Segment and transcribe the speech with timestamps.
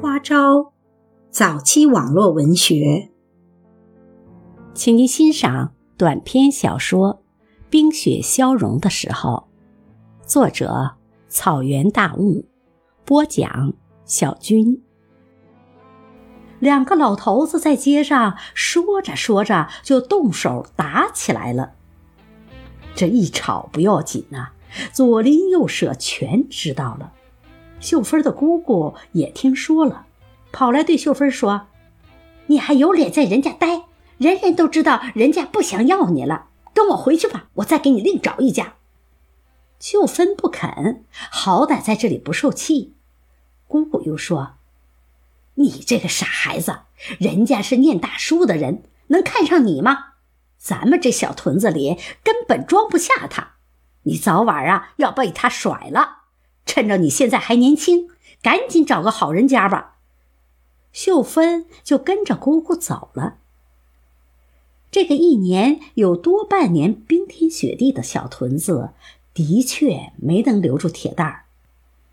[0.00, 0.72] 花招，
[1.28, 3.10] 早期网络文学，
[4.72, 7.16] 请您欣赏短篇小说
[7.68, 9.48] 《冰雪消融的时候》，
[10.26, 10.92] 作者
[11.28, 12.46] 草原大雾，
[13.04, 13.74] 播讲
[14.06, 14.82] 小军。
[16.60, 21.74] 两个老头子在街上说着说着就动手打起来了。
[22.94, 24.48] 这一吵不要紧呐，
[24.94, 27.12] 左邻右舍全知道了。
[27.80, 30.06] 秀芬的姑姑也听说了，
[30.52, 31.68] 跑来对秀芬说
[32.46, 33.84] ：“你还有脸在人家待？
[34.18, 38.74] 人人都知道人家不想要你了，跟我回去吧，我再给你另找一家。”
[39.80, 42.94] 秀芬不肯，好歹在这里不受气。
[43.66, 44.56] 姑姑又说
[45.56, 46.80] ：“你这个傻孩子，
[47.18, 50.08] 人家是念大书的人，能看上你吗？
[50.58, 53.52] 咱们这小屯子里根本装不下他，
[54.02, 56.18] 你早晚啊要被他甩了。”
[56.70, 58.06] 趁着你现在还年轻，
[58.40, 59.96] 赶紧找个好人家吧。
[60.92, 63.38] 秀芬就跟着姑姑走了。
[64.92, 68.90] 这个一年有多半年冰天雪地的小屯子，
[69.34, 71.46] 的确没能留住铁蛋儿。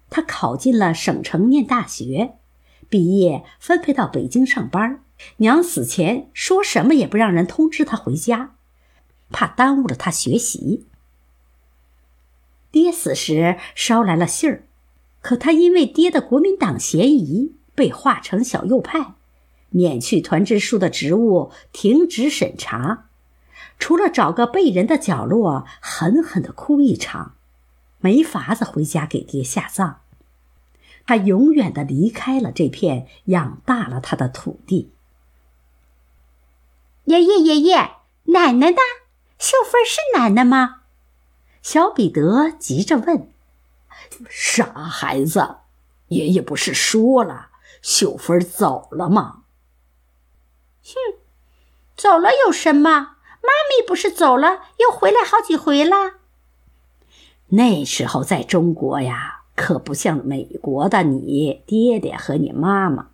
[0.09, 2.33] 他考进了省城念大学，
[2.89, 5.03] 毕业分配到北京上班。
[5.37, 8.55] 娘死前说什么也不让人通知他回家，
[9.29, 10.87] 怕耽误了他学习。
[12.97, 14.63] 此时捎来了信儿，
[15.21, 19.13] 可他因为爹的国民党嫌疑，被划成小右派，
[19.69, 23.05] 免去团支书的职务，停职审查，
[23.77, 27.35] 除了找个背人的角落狠狠的哭一场，
[27.99, 30.01] 没法子回家给爹下葬。
[31.05, 34.91] 他永远的离开了这片养大了他的土地。
[37.05, 37.77] 爷爷爷爷，
[38.25, 38.77] 奶奶呢？
[39.39, 40.81] 秀芬是奶奶吗？
[41.69, 43.29] 小彼得急着问
[44.31, 45.57] ：“傻孩子，
[46.07, 47.49] 爷爷不是说了，
[47.81, 49.41] 秀芬走了吗
[50.85, 51.19] ？”“哼，
[51.97, 52.89] 走了有什么？
[52.89, 56.21] 妈咪不是走了，又回来好几回了。
[57.47, 63.09] 那时候在中国呀，可不像美国的你爹爹和你妈妈。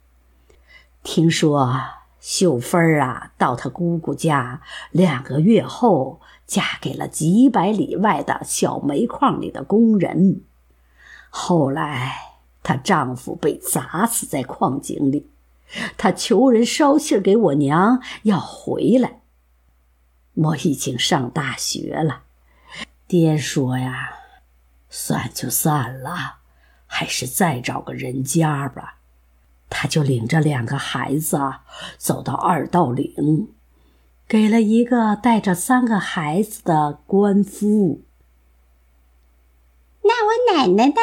[1.01, 1.75] 听说
[2.23, 4.61] 秀芬啊，到她姑姑家
[4.91, 10.43] 两个月后。”嫁给了几百里外的小煤矿里的工人，
[11.29, 12.15] 后来
[12.61, 15.31] 她丈夫被砸死在矿井里，
[15.97, 19.21] 她求人捎信给我娘要回来。
[20.33, 22.23] 我已经上大学了，
[23.07, 24.17] 爹说呀，
[24.89, 26.39] 算就算了，
[26.85, 28.97] 还是再找个人家吧。
[29.73, 31.39] 他就领着两个孩子
[31.97, 33.49] 走到二道岭。
[34.27, 38.01] 给了一个带着三个孩子的官夫。
[40.03, 40.93] 那我奶奶呢？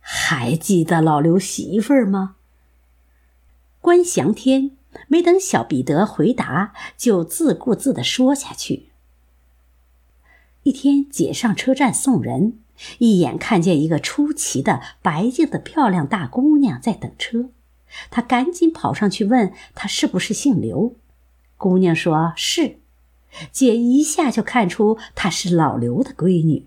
[0.00, 2.36] 还记得老刘媳妇儿吗？
[3.80, 4.76] 关祥天
[5.08, 8.90] 没等小彼得回答，就自顾自的说下去。
[10.64, 12.61] 一天，姐上车站送人，
[12.98, 17.50] 一眼看见一个出奇的白净的漂亮大姑娘在等车，
[18.10, 20.94] 他赶紧跑上去问她是不是姓刘。
[21.56, 22.78] 姑娘说：“是。”
[23.50, 26.66] 姐一下就看出她是老刘的闺女，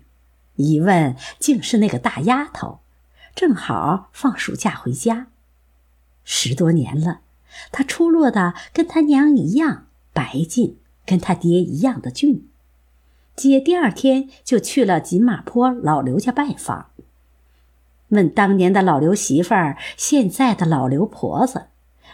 [0.56, 2.80] 一问竟是那个大丫头，
[3.34, 5.28] 正好放暑假回家。
[6.24, 7.20] 十多年了，
[7.70, 12.48] 她出落的跟她娘一样白净，跟她爹一样的俊。
[13.36, 16.86] 姐第二天就去了锦马坡老刘家拜访，
[18.08, 21.66] 问当年的老刘媳妇儿，现在的老刘婆子。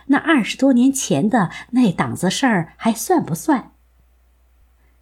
[0.06, 3.70] 那二十多年前的那档子事儿还算不算？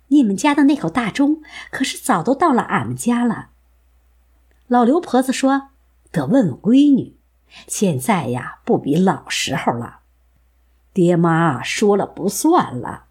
[0.08, 3.48] 你们家的那口大钟可是早都到了俺们家了。
[4.66, 5.70] 老刘婆子说
[6.12, 7.16] ：“得问问闺女，
[7.66, 10.00] 现在呀不比老时候了。”
[10.92, 13.04] 爹妈说了不算了。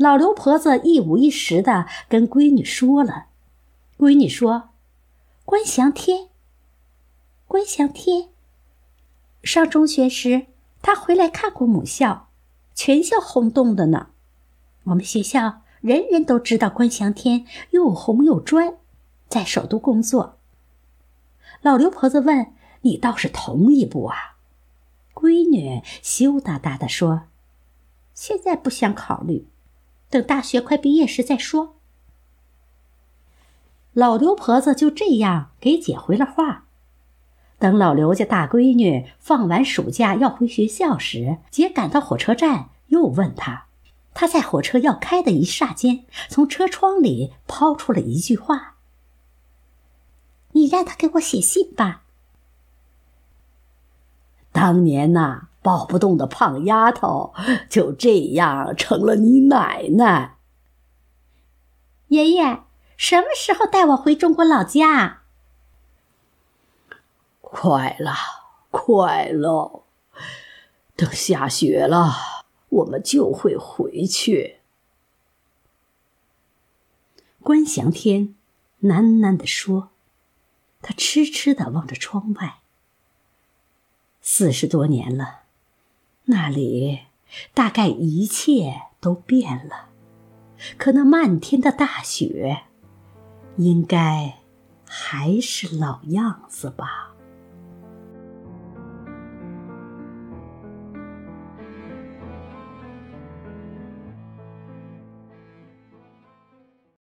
[0.00, 3.26] 老刘婆子一五一十的跟闺女说了，
[3.98, 4.70] 闺女说
[5.44, 6.28] ：“关祥天，
[7.46, 8.30] 关祥天，
[9.44, 10.46] 上中学时。”
[10.80, 12.30] 他回来看过母校，
[12.74, 14.06] 全校轰动的呢。
[14.84, 18.78] 我们学校人人都知道关祥天又红又专，
[19.28, 20.38] 在首都工作。
[21.60, 24.36] 老刘婆子问：“你倒是同意不啊？”
[25.12, 27.24] 闺女羞答答的说
[28.14, 29.46] ：“现在不想考虑，
[30.10, 31.76] 等大学快毕业时再说。”
[33.94, 36.66] 老刘婆子就这样给姐回了话。
[37.58, 43.66] 等老刘家大闺女放完暑假要回学校时，姐赶到火车站，又问她。
[44.14, 48.76] 她在火车要开的一霎间，从车窗里抛出了一句话
[50.52, 52.04] ：“你让他给我写信吧。”
[54.52, 57.34] 当年呐，抱不动的胖丫头，
[57.68, 60.36] 就这样成了你奶奶。
[62.08, 62.62] 爷爷，
[62.96, 65.22] 什么时候带我回中国老家？
[67.40, 68.14] 快了，
[68.70, 69.84] 快了！
[70.96, 74.60] 等下雪了，我们就会回去。
[77.42, 78.34] 关祥天
[78.82, 79.90] 喃喃地说，
[80.82, 82.60] 他痴痴地望着窗外。
[84.20, 85.39] 四十多年了，
[86.30, 87.00] 那里
[87.52, 89.90] 大概一切都变了。
[90.78, 92.62] 可那漫天的大雪，
[93.56, 94.38] 应该
[94.86, 97.09] 还是老样子吧。